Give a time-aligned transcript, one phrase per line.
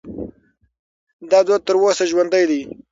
[1.31, 2.61] دا دود تر اوسه ژوندی دی.